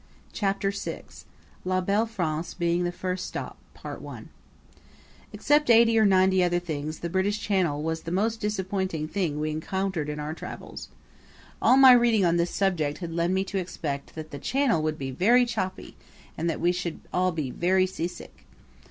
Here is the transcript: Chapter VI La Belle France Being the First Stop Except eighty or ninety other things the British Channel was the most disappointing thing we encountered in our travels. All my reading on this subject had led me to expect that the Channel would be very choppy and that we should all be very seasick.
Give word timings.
Chapter 0.33 0.71
VI 0.71 1.03
La 1.63 1.79
Belle 1.79 2.07
France 2.07 2.55
Being 2.55 2.85
the 2.85 2.91
First 2.91 3.23
Stop 3.27 3.59
Except 5.31 5.69
eighty 5.69 5.95
or 5.99 6.07
ninety 6.07 6.43
other 6.43 6.57
things 6.57 7.01
the 7.01 7.07
British 7.07 7.39
Channel 7.39 7.83
was 7.83 8.01
the 8.01 8.11
most 8.11 8.39
disappointing 8.39 9.07
thing 9.07 9.39
we 9.39 9.51
encountered 9.51 10.09
in 10.09 10.19
our 10.19 10.33
travels. 10.33 10.89
All 11.61 11.77
my 11.77 11.91
reading 11.91 12.25
on 12.25 12.37
this 12.37 12.49
subject 12.49 12.97
had 12.97 13.11
led 13.13 13.29
me 13.29 13.43
to 13.43 13.59
expect 13.59 14.15
that 14.15 14.31
the 14.31 14.39
Channel 14.39 14.81
would 14.81 14.97
be 14.97 15.11
very 15.11 15.45
choppy 15.45 15.95
and 16.35 16.49
that 16.49 16.59
we 16.59 16.71
should 16.71 17.01
all 17.13 17.31
be 17.31 17.51
very 17.51 17.85
seasick. 17.85 18.47